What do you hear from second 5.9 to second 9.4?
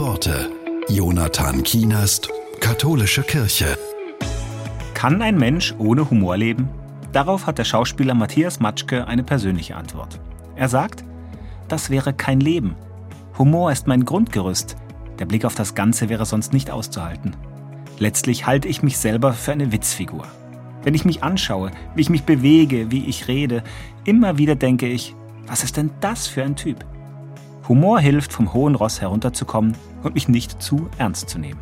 Humor leben? Darauf hat der Schauspieler Matthias Matschke eine